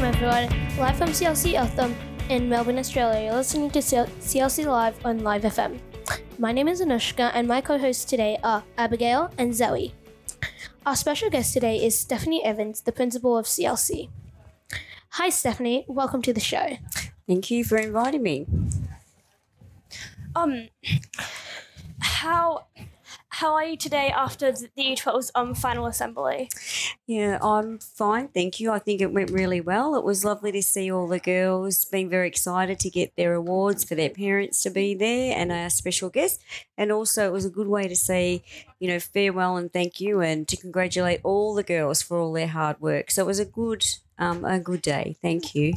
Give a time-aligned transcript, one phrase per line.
[0.00, 1.94] Welcome everyone, live from CLC Eltham
[2.30, 3.26] in Melbourne, Australia.
[3.26, 5.78] You're listening to CLC Live on Live FM.
[6.38, 9.92] My name is Anushka, and my co-hosts today are Abigail and Zoe.
[10.86, 14.08] Our special guest today is Stephanie Evans, the principal of CLC.
[15.10, 15.84] Hi, Stephanie.
[15.86, 16.78] Welcome to the show.
[17.28, 18.46] Thank you for inviting me.
[20.34, 20.68] Um,
[21.98, 22.68] how
[23.28, 26.48] how are you today after the U12's um final assembly?
[27.10, 28.28] Yeah, I'm fine.
[28.28, 28.70] Thank you.
[28.70, 29.96] I think it went really well.
[29.96, 33.82] It was lovely to see all the girls being very excited to get their awards
[33.82, 36.40] for their parents to be there and our special guest.
[36.78, 38.44] And also, it was a good way to say,
[38.78, 42.46] you know, farewell and thank you and to congratulate all the girls for all their
[42.46, 43.10] hard work.
[43.10, 43.84] So it was a good,
[44.16, 45.16] um, a good day.
[45.20, 45.72] Thank you.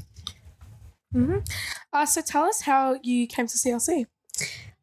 [1.91, 4.05] Uh, so tell us how you came to CLC.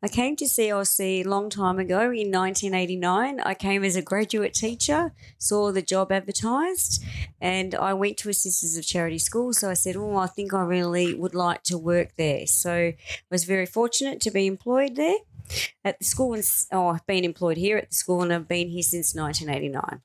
[0.02, 3.40] I came to CLC a long time ago in 1989.
[3.40, 7.04] I came as a graduate teacher, saw the job advertised,
[7.40, 9.52] and I went to a Sisters of Charity school.
[9.52, 12.46] So I said, Oh, I think I really would like to work there.
[12.46, 12.96] So I
[13.30, 15.18] was very fortunate to be employed there
[15.84, 16.32] at the school.
[16.32, 20.00] And, oh, I've been employed here at the school and I've been here since 1989.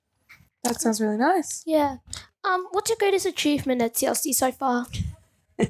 [0.65, 1.63] That sounds really nice.
[1.65, 1.97] Yeah.
[2.43, 4.87] Um, what's your greatest achievement at CLC so far?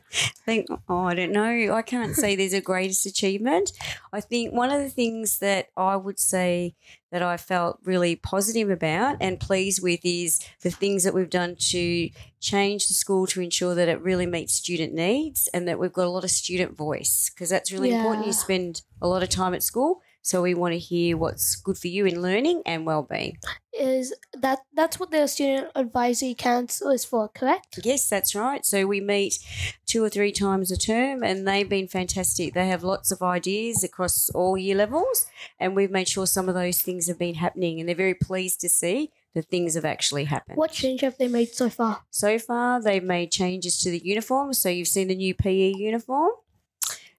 [0.45, 1.73] think oh, I don't know.
[1.73, 3.72] I can't say there's a greatest achievement.
[4.11, 6.75] I think one of the things that I would say
[7.11, 11.55] that I felt really positive about and pleased with is the things that we've done
[11.72, 15.94] to change the school to ensure that it really meets student needs and that we've
[15.94, 18.27] got a lot of student voice because that's really important.
[18.27, 21.77] You spend a lot of time at school, so we want to hear what's good
[21.77, 23.37] for you in learning and well-being.
[23.71, 27.79] Is that that's what the Student Advisory Council is for, correct?
[27.83, 28.65] Yes, that's right.
[28.65, 29.37] So we meet
[29.85, 32.55] two or three times a term, and they've been fantastic.
[32.55, 35.27] They have lots of ideas across all year levels,
[35.59, 38.59] and we've made sure some of those things have been happening, and they're very pleased
[38.61, 40.57] to see that things have actually happened.
[40.57, 42.01] What change have they made so far?
[42.09, 44.53] So far, they've made changes to the uniform.
[44.53, 46.31] So you've seen the new PE uniform.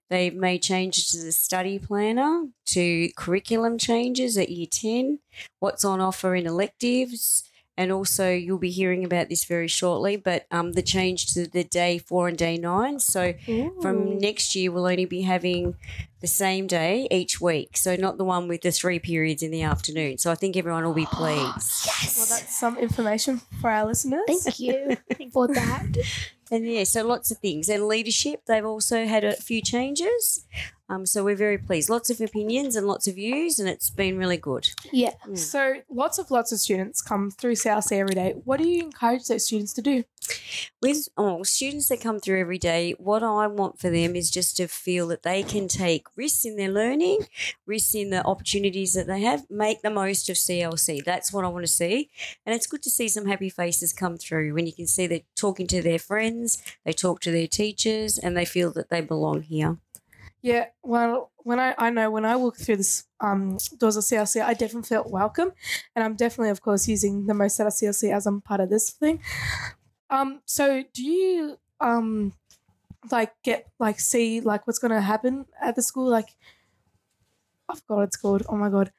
[0.09, 5.19] They've made changes to the study planner, to curriculum changes at year 10,
[5.59, 7.43] what's on offer in electives,
[7.77, 11.63] and also you'll be hearing about this very shortly, but um, the change to the
[11.63, 12.99] day four and day nine.
[12.99, 13.33] So
[13.81, 15.75] from next year, we'll only be having
[16.19, 17.77] the same day each week.
[17.77, 20.17] So not the one with the three periods in the afternoon.
[20.17, 21.85] So I think everyone will be pleased.
[21.85, 22.15] Yes.
[22.17, 24.23] Well, that's some information for our listeners.
[24.27, 24.97] Thank you
[25.31, 25.85] for that.
[26.49, 27.69] And yeah, so lots of things.
[27.69, 30.45] And leadership, they've also had a few changes.
[30.89, 31.89] Um, so we're very pleased.
[31.89, 34.69] Lots of opinions and lots of views, and it's been really good.
[34.91, 35.13] Yeah.
[35.33, 38.35] So lots of lots of students come through CLC every day.
[38.45, 40.03] What do you encourage those students to do?
[40.81, 44.57] With oh, students that come through every day, what I want for them is just
[44.57, 47.27] to feel that they can take risks in their learning,
[47.65, 51.03] risks in the opportunities that they have, make the most of CLC.
[51.03, 52.09] That's what I want to see.
[52.45, 55.21] And it's good to see some happy faces come through when you can see they're
[55.35, 59.41] talking to their friends, they talk to their teachers, and they feel that they belong
[59.43, 59.77] here.
[60.41, 64.41] Yeah, well, when I, I know when I walk through this um, doors of CLC,
[64.41, 65.51] I definitely felt welcome,
[65.95, 68.91] and I'm definitely, of course, using the most of CLC as I'm part of this
[68.91, 69.21] thing.
[70.09, 72.33] Um, so do you um,
[73.11, 76.09] like get like see like what's to happen at the school?
[76.09, 76.35] Like,
[77.69, 78.43] I forgot what it's called.
[78.49, 78.91] Oh my god,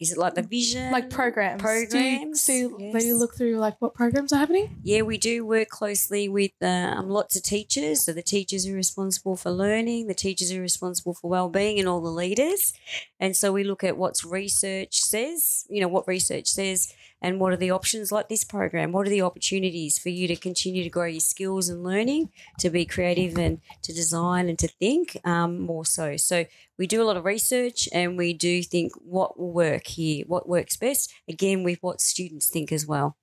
[0.00, 0.90] Is it like the vision?
[0.90, 1.62] like programs.
[1.62, 2.68] Do you Programs, see?
[2.68, 4.78] Do you look through like what programs are happening?
[4.82, 8.04] Yeah, we do work closely with um, lots of teachers.
[8.04, 12.00] So the teachers are responsible for learning, the teachers are responsible for well-being, and all
[12.00, 12.72] the leaders.
[13.18, 17.52] And so we look at what's research says, you know, what research says, and what
[17.52, 18.92] are the options like this program?
[18.92, 22.70] What are the opportunities for you to continue to grow your skills and learning, to
[22.70, 26.16] be creative and to design and to think um, more so.
[26.16, 26.46] So
[26.78, 30.48] we do a lot of research and we do think what will work here, what
[30.48, 31.12] works best.
[31.28, 33.16] Again, with what students think as well.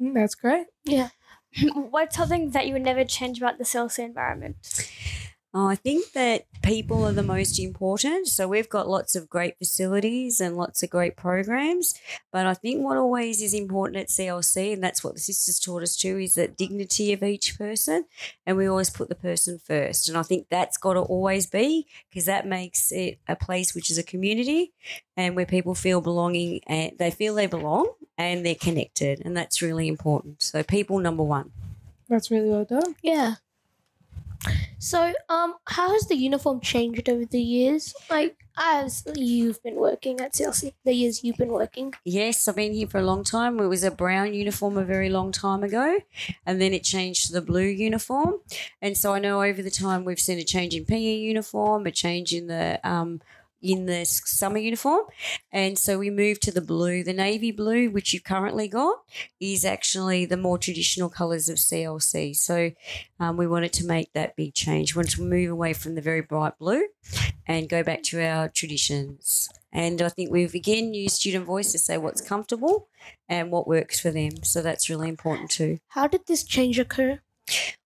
[0.00, 0.66] Mm, That's great.
[0.84, 1.10] Yeah.
[1.74, 4.56] What's something that you would never change about the CLC environment?
[5.58, 8.28] Oh, I think that people are the most important.
[8.28, 11.94] So we've got lots of great facilities and lots of great programs.
[12.30, 15.82] But I think what always is important at CLC, and that's what the sisters taught
[15.82, 18.04] us too, is that dignity of each person.
[18.44, 20.10] And we always put the person first.
[20.10, 23.90] And I think that's got to always be because that makes it a place which
[23.90, 24.74] is a community
[25.16, 29.22] and where people feel belonging and they feel they belong and they're connected.
[29.24, 30.42] And that's really important.
[30.42, 31.52] So people number one.
[32.10, 32.94] That's really well done.
[33.00, 33.36] Yeah.
[34.78, 37.94] So, um, how has the uniform changed over the years?
[38.10, 41.94] Like, as you've been working at CLC, the years you've been working.
[42.04, 43.58] Yes, I've been here for a long time.
[43.60, 45.98] It was a brown uniform a very long time ago,
[46.44, 48.36] and then it changed to the blue uniform.
[48.80, 51.90] And so I know over the time we've seen a change in PE uniform, a
[51.90, 53.20] change in the um,
[53.72, 55.06] in the summer uniform.
[55.52, 57.02] And so we moved to the blue.
[57.02, 58.96] The navy blue, which you've currently got,
[59.40, 62.36] is actually the more traditional colours of CLC.
[62.36, 62.70] So
[63.18, 64.94] um, we wanted to make that big change.
[64.94, 66.86] We wanted to move away from the very bright blue
[67.46, 69.48] and go back to our traditions.
[69.72, 72.88] And I think we've again used student voice to say what's comfortable
[73.28, 74.42] and what works for them.
[74.42, 75.78] So that's really important too.
[75.88, 77.20] How did this change occur?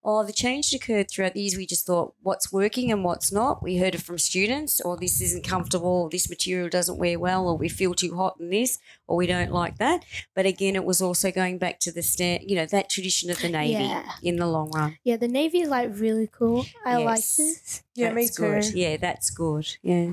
[0.02, 1.56] Oh, the change occurred throughout the years.
[1.56, 3.62] We just thought what's working and what's not.
[3.62, 7.46] We heard it from students, or this isn't comfortable, or this material doesn't wear well,
[7.46, 10.04] or we feel too hot in this, or we don't like that.
[10.34, 13.40] But again, it was also going back to the stand, you know, that tradition of
[13.42, 14.10] the navy Yeah.
[14.22, 14.96] in the long run.
[15.04, 16.64] Yeah, the navy is like really cool.
[16.84, 17.36] I like Yes.
[17.36, 17.82] this.
[17.94, 18.62] Yeah, me That's good.
[18.62, 18.78] too.
[18.78, 19.66] Yeah, that's good.
[19.82, 20.12] Yeah.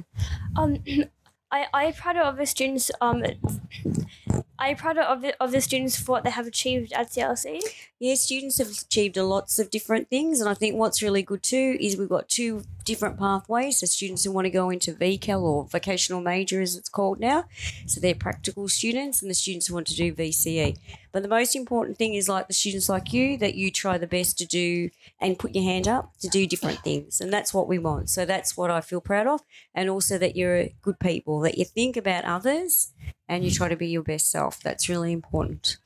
[0.58, 0.84] Um,
[1.52, 2.92] I I proud of the students.
[3.00, 3.24] Um,
[4.60, 7.62] I proud of the, of the students for what they have achieved at CLC.
[8.00, 11.78] Yeah, students have achieved lots of different things, and I think what's really good too
[11.80, 13.80] is we've got two different pathways.
[13.80, 17.46] So students who want to go into VCAL or vocational major, as it's called now,
[17.86, 20.78] so they're practical students, and the students who want to do VCE.
[21.12, 24.08] But the most important thing is like the students like you that you try the
[24.08, 24.90] best to do
[25.20, 28.10] and put your hand up to do different things, and that's what we want.
[28.10, 29.42] So that's what I feel proud of,
[29.76, 32.92] and also that you're good people, that you think about others,
[33.28, 34.60] and you try to be your best self.
[34.62, 35.78] That's really important.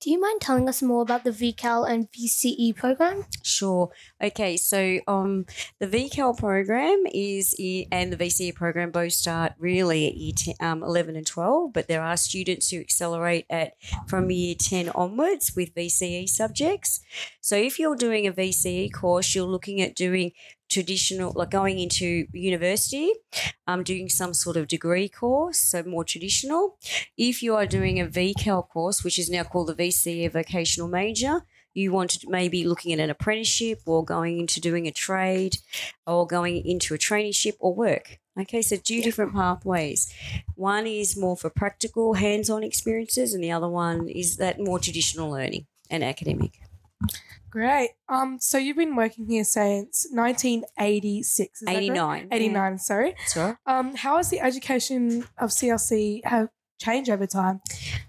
[0.00, 3.24] Do you mind telling us more about the VCAL and VCE program?
[3.42, 3.90] Sure.
[4.22, 4.56] Okay.
[4.56, 5.46] So, um,
[5.78, 10.54] the VCAL program is i- and the VCE program both start really at year 10,
[10.60, 13.74] um, 11 and 12, but there are students who accelerate at
[14.08, 17.00] from year 10 onwards with VCE subjects.
[17.40, 20.32] So, if you're doing a VCE course, you're looking at doing
[20.70, 23.12] traditional, like going into university,
[23.66, 26.78] um, doing some sort of degree course, so more traditional.
[27.16, 31.42] If you are doing a VCAL course, which is now called the VCE vocational major,
[31.74, 35.56] you want to maybe looking at an apprenticeship or going into doing a trade
[36.06, 38.18] or going into a traineeship or work.
[38.40, 40.12] Okay, so two different pathways.
[40.56, 44.80] One is more for practical hands on experiences, and the other one is that more
[44.80, 46.63] traditional learning and academic.
[47.50, 47.90] Great.
[48.08, 51.62] Um, so you've been working here since 1986.
[51.62, 51.82] Is that correct?
[51.82, 52.28] 89.
[52.32, 53.14] 89, sorry.
[53.16, 53.56] That's right.
[53.66, 56.48] Um, how has the education of CLC have
[56.80, 57.60] changed over time?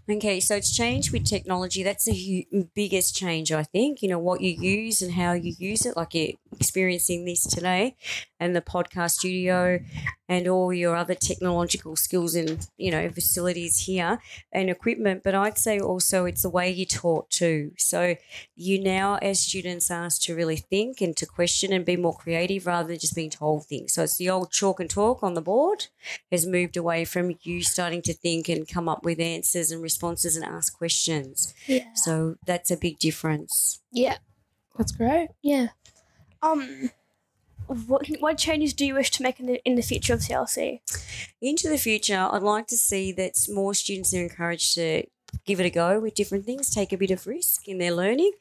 [0.07, 1.81] Okay, so it's changed with technology.
[1.81, 4.03] That's the biggest change, I think.
[4.03, 7.95] You know, what you use and how you use it, like you're experiencing this today,
[8.39, 9.79] and the podcast studio
[10.27, 14.19] and all your other technological skills and, you know, facilities here
[14.51, 15.23] and equipment.
[15.23, 17.71] But I'd say also it's the way you're taught too.
[17.77, 18.15] So
[18.55, 22.67] you now, as students, asked to really think and to question and be more creative
[22.67, 23.93] rather than just being told things.
[23.93, 25.87] So it's the old chalk and talk on the board
[26.31, 29.94] has moved away from you starting to think and come up with answers and responses
[30.35, 31.53] and ask questions.
[31.67, 31.85] Yeah.
[31.95, 33.81] So that's a big difference.
[33.91, 34.17] Yeah.
[34.77, 35.29] That's great.
[35.41, 35.69] Yeah.
[36.41, 36.91] Um,
[37.67, 40.81] what what changes do you wish to make in the in the future of CLC?
[41.41, 45.03] Into the future, I'd like to see that more students are encouraged to
[45.45, 48.31] give it a go with different things, take a bit of risk in their learning.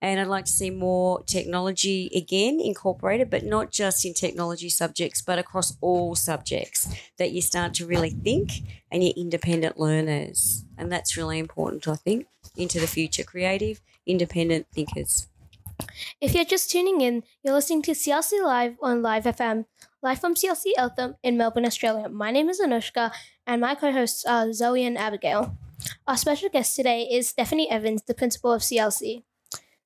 [0.00, 5.22] And I'd like to see more technology again incorporated, but not just in technology subjects,
[5.22, 10.64] but across all subjects, that you start to really think and you're independent learners.
[10.78, 13.24] And that's really important, I think, into the future.
[13.24, 15.28] Creative, independent thinkers.
[16.20, 19.66] If you're just tuning in, you're listening to CLC Live on Live FM,
[20.02, 22.08] live from CLC Eltham in Melbourne, Australia.
[22.08, 23.12] My name is Anushka,
[23.46, 25.56] and my co hosts are Zoe and Abigail.
[26.06, 29.22] Our special guest today is Stephanie Evans, the principal of CLC.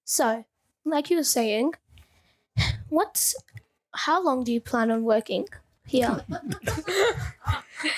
[0.05, 0.45] So,
[0.85, 1.75] like you were saying,
[2.88, 3.35] what's
[3.95, 5.47] how long do you plan on working
[5.87, 6.25] here?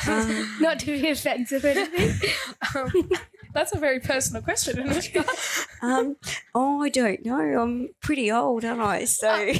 [0.06, 2.30] Um, Not to be offensive or anything.
[2.74, 3.10] Um,
[3.52, 4.76] that's a very personal question.
[4.76, 5.26] Anushka.
[5.82, 6.16] um,
[6.54, 7.40] oh, I don't know.
[7.40, 9.04] I'm pretty old, aren't I?
[9.04, 9.28] So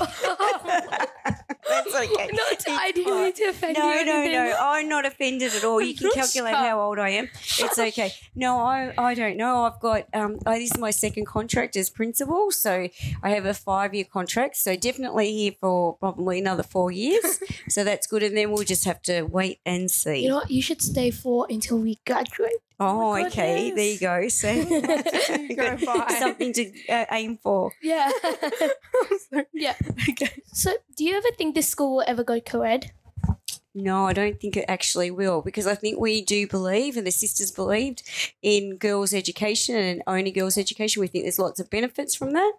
[1.71, 2.29] that's okay.
[2.33, 3.83] Not, I didn't mean to offend you.
[3.83, 4.57] No, no, no.
[4.61, 5.81] I'm not offended at all.
[5.81, 7.29] You can calculate how old I am.
[7.61, 8.12] It's okay.
[8.35, 9.65] No, I, I don't know.
[9.65, 10.39] I've got um.
[10.47, 12.89] I, this is my second contract as principal, so
[13.23, 14.57] I have a five year contract.
[14.57, 17.41] So definitely here for probably another four years.
[17.69, 20.23] so that's good, and then we'll just have to wait and see.
[20.23, 20.50] You know what?
[20.50, 22.61] You should stay for until we graduate.
[22.80, 23.70] Oh, my okay.
[23.70, 24.28] There you go.
[24.28, 26.16] So you go by.
[26.18, 27.72] something to uh, aim for.
[27.82, 28.10] Yeah.
[29.52, 29.75] yeah.
[30.08, 30.42] okay.
[30.52, 32.92] So, do you ever think this school will ever go co-ed?
[33.73, 37.12] No, I don't think it actually will because I think we do believe, and the
[37.12, 38.03] sisters believed
[38.43, 41.00] in girls' education and only girls' education.
[41.00, 42.53] We think there's lots of benefits from that,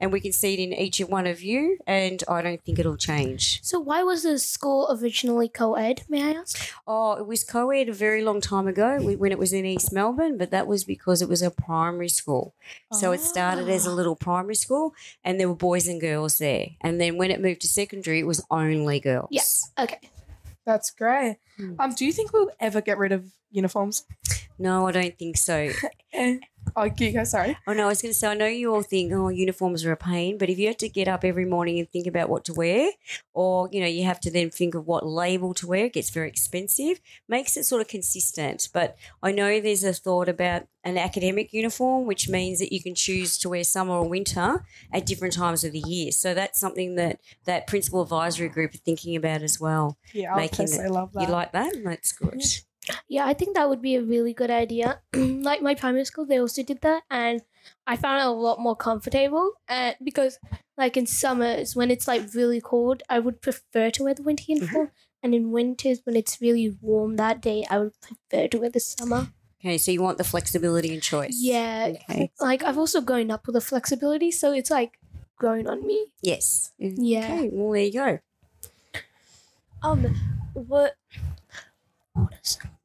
[0.00, 1.78] and we can see it in each and one of you.
[1.84, 3.60] And I don't think it'll change.
[3.64, 6.02] So, why was the school originally co-ed?
[6.08, 6.72] May I ask?
[6.86, 10.38] Oh, it was co-ed a very long time ago when it was in East Melbourne,
[10.38, 12.54] but that was because it was a primary school.
[12.92, 12.98] Oh.
[12.98, 13.94] So it started as a ah.
[13.94, 16.68] little primary school, and there were boys and girls there.
[16.80, 19.28] And then when it moved to secondary, it was only girls.
[19.32, 19.72] Yes.
[19.76, 19.98] Okay.
[20.64, 21.38] That's great.
[21.56, 21.74] Hmm.
[21.78, 24.04] Um, do you think we'll ever get rid of uniforms?
[24.58, 25.70] No, I don't think so.
[26.14, 26.36] Eh,
[26.76, 27.24] oh, you go.
[27.24, 27.56] Sorry.
[27.66, 29.92] Oh no, I was going to say I know you all think oh uniforms are
[29.92, 32.44] a pain, but if you had to get up every morning and think about what
[32.44, 32.90] to wear,
[33.32, 36.10] or you know you have to then think of what label to wear, it gets
[36.10, 37.00] very expensive.
[37.30, 38.68] Makes it sort of consistent.
[38.74, 42.94] But I know there's a thought about an academic uniform, which means that you can
[42.94, 46.12] choose to wear summer or winter at different times of the year.
[46.12, 49.96] So that's something that that principal advisory group are thinking about as well.
[50.12, 50.46] Yeah, I
[50.88, 51.22] love that.
[51.22, 51.72] You like that?
[51.82, 52.42] That's good.
[53.08, 55.00] Yeah, I think that would be a really good idea.
[55.14, 57.42] like my primary school, they also did that, and
[57.86, 59.52] I found it a lot more comfortable.
[59.68, 60.38] And because,
[60.76, 64.44] like in summers when it's like really cold, I would prefer to wear the winter
[64.48, 64.90] uniform,
[65.22, 68.80] and in winters when it's really warm that day, I would prefer to wear the
[68.80, 69.28] summer.
[69.60, 71.36] Okay, so you want the flexibility and choice.
[71.38, 72.32] Yeah, Okay.
[72.40, 74.98] like I've also grown up with the flexibility, so it's like
[75.36, 76.06] grown on me.
[76.20, 76.72] Yes.
[76.78, 77.34] Yeah.
[77.34, 77.48] Okay.
[77.52, 78.18] Well, there you go.
[79.82, 80.14] Um,
[80.54, 80.94] what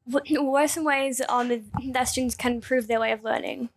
[0.06, 3.68] what are some ways um that students can improve their way of learning?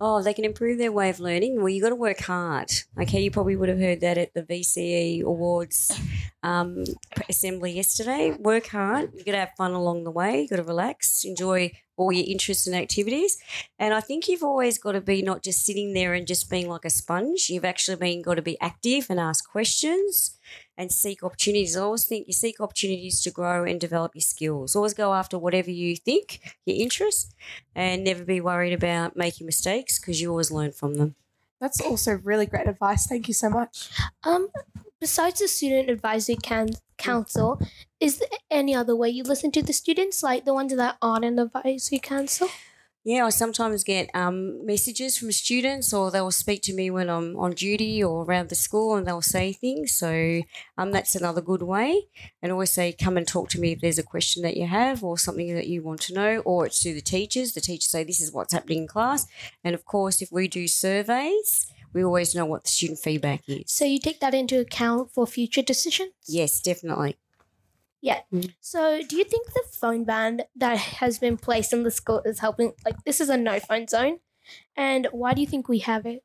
[0.00, 1.56] Oh, they can improve their way of learning.
[1.56, 2.70] Well, you got to work hard.
[3.00, 6.00] Okay, you probably would have heard that at the VCE Awards
[6.42, 6.84] um,
[7.28, 8.32] assembly yesterday.
[8.38, 9.12] Work hard.
[9.14, 10.42] You got to have fun along the way.
[10.42, 13.38] You got to relax, enjoy all your interests and activities.
[13.78, 16.68] And I think you've always got to be not just sitting there and just being
[16.68, 17.50] like a sponge.
[17.50, 20.38] You've actually been got to be active and ask questions
[20.76, 21.76] and seek opportunities.
[21.76, 24.76] I always think you seek opportunities to grow and develop your skills.
[24.76, 27.34] Always go after whatever you think, your interests,
[27.74, 31.16] and never be worried about making mistakes because you always learn from them.
[31.60, 33.06] That's also really great advice.
[33.06, 33.90] Thank you so much.
[34.22, 34.48] Um,
[35.00, 37.60] besides the student advisory can- council,
[38.00, 41.24] is there any other way you listen to the students, like the ones that aren't
[41.24, 42.48] in the advisory council?
[43.04, 47.36] Yeah, I sometimes get um, messages from students, or they'll speak to me when I'm
[47.36, 49.94] on duty or around the school, and they'll say things.
[49.94, 50.42] So
[50.76, 52.08] um, that's another good way.
[52.42, 55.02] And always say, come and talk to me if there's a question that you have
[55.02, 57.52] or something that you want to know, or it's to the teachers.
[57.52, 59.26] The teachers say, this is what's happening in class.
[59.64, 63.72] And of course, if we do surveys, we always know what the student feedback is.
[63.72, 66.12] So you take that into account for future decisions?
[66.26, 67.16] Yes, definitely.
[68.04, 68.54] Mm.
[68.60, 72.40] So do you think the phone ban that has been placed in the school is
[72.40, 72.72] helping?
[72.84, 74.20] Like, this is a no phone zone.
[74.76, 76.22] And why do you think we have it?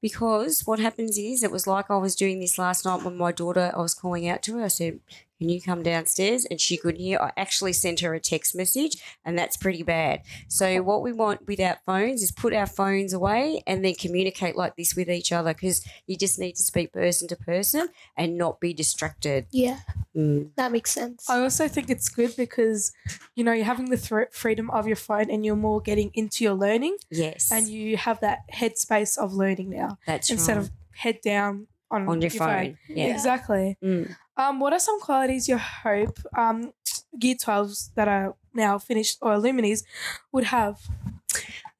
[0.00, 3.30] Because what happens is, it was like I was doing this last night when my
[3.30, 4.64] daughter, I was calling out to her.
[4.64, 5.00] I said,
[5.42, 6.44] Can you come downstairs?
[6.48, 7.18] And she couldn't hear.
[7.18, 10.22] I actually sent her a text message, and that's pretty bad.
[10.46, 14.76] So, what we want without phones is put our phones away and then communicate like
[14.76, 18.60] this with each other because you just need to speak person to person and not
[18.60, 19.46] be distracted.
[19.50, 19.80] Yeah,
[20.14, 20.50] Mm.
[20.54, 21.28] that makes sense.
[21.28, 22.92] I also think it's good because,
[23.34, 26.44] you know, you're having the thr freedom of your phone and you're more getting into
[26.44, 27.50] your learning Yes.
[27.50, 30.66] and you have that headspace of learning now that's instead right.
[30.66, 32.78] of head down on, on your, phone.
[32.88, 33.06] Yeah.
[33.06, 33.76] Exactly.
[33.82, 34.16] Mm.
[34.36, 36.72] Um, what are some qualities you hope um,
[37.20, 39.84] Year 12s that are now finished or Illuminis
[40.32, 40.80] would have?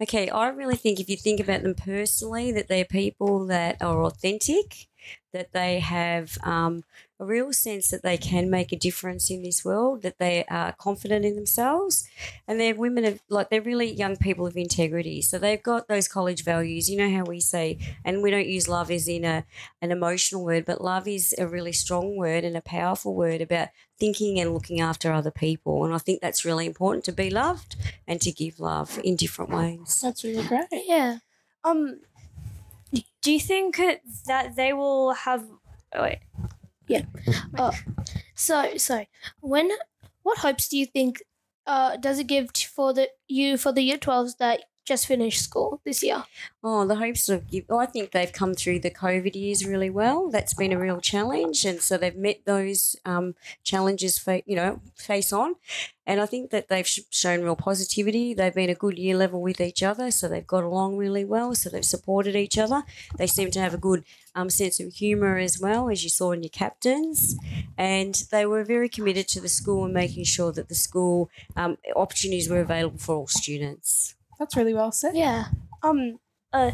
[0.00, 4.04] Okay, I really think if you think about them personally, that they're people that are
[4.04, 4.88] authentic,
[5.32, 6.84] that they have um,
[7.18, 10.72] a real sense that they can make a difference in this world, that they are
[10.72, 12.08] confident in themselves,
[12.46, 15.22] and they're women of like they're really young people of integrity.
[15.22, 16.90] So they've got those college values.
[16.90, 19.44] You know how we say, and we don't use love as in a
[19.80, 23.68] an emotional word, but love is a really strong word and a powerful word about
[23.98, 25.84] thinking and looking after other people.
[25.84, 29.52] And I think that's really important to be loved and to give love in different
[29.52, 30.00] ways.
[30.02, 30.66] That's really great.
[30.72, 31.18] Yeah.
[31.64, 32.00] Um,
[33.22, 33.80] do you think
[34.26, 35.44] that they will have?
[35.94, 36.20] Oh wait,
[36.88, 37.02] yeah.
[38.34, 39.04] So, so
[39.40, 39.70] when,
[40.22, 41.22] what hopes do you think,
[41.66, 45.80] uh, does it give for the you for the year twelves that just finished school
[45.84, 46.24] this year?
[46.62, 47.70] Oh, the hopes of give.
[47.70, 50.30] I think they've come through the COVID years really well.
[50.30, 54.80] That's been a real challenge, and so they've met those um, challenges, fa- you know,
[54.96, 55.54] face on.
[56.04, 58.34] And I think that they've sh- shown real positivity.
[58.34, 61.54] They've been a good year level with each other, so they've got along really well.
[61.54, 62.82] So they've supported each other.
[63.18, 66.32] They seem to have a good um, sense of humour as well, as you saw
[66.32, 67.36] in your captains.
[67.78, 71.78] And they were very committed to the school and making sure that the school um,
[71.94, 74.16] opportunities were available for all students.
[74.42, 75.14] That's really well said.
[75.14, 75.44] Yeah.
[75.84, 76.18] um,
[76.52, 76.72] uh,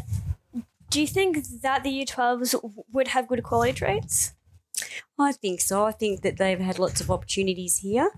[0.89, 2.55] do you think that the year twelves
[2.91, 4.33] would have good quality rates?
[5.19, 5.85] I think so.
[5.85, 8.09] I think that they've had lots of opportunities here.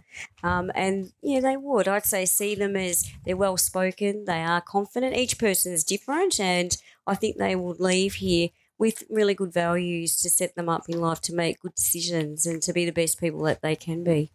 [0.41, 1.89] Um, and yeah, they would.
[1.89, 5.17] I'd say see them as they're well spoken, they are confident.
[5.17, 6.39] Each person is different.
[6.39, 10.87] And I think they will leave here with really good values to set them up
[10.87, 14.01] in life to make good decisions and to be the best people that they can
[14.05, 14.31] be.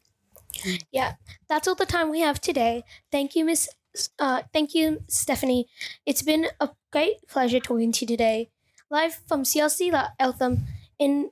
[0.93, 1.15] Yeah,
[1.49, 2.85] that's all the time we have today.
[3.11, 3.71] Thank you, Miss.
[4.19, 5.67] Uh, thank you, Stephanie.
[6.05, 8.51] It's been a great pleasure talking to you today.
[8.91, 10.67] Live from CLC Eltham
[10.99, 11.31] in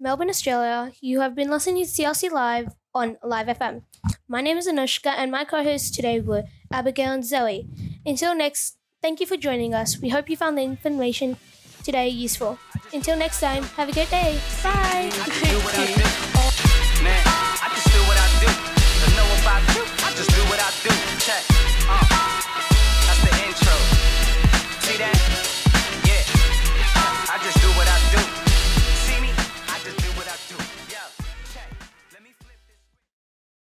[0.00, 0.92] Melbourne, Australia.
[1.00, 3.82] You have been listening to CLC Live on Live FM.
[4.28, 7.68] My name is Anushka, and my co hosts today were Abigail and Zoe.
[8.04, 10.00] Until next, thank you for joining us.
[10.00, 11.36] We hope you found the information
[11.84, 12.58] today useful.
[12.92, 14.40] Until next time, have a good day.
[14.62, 16.27] Bye.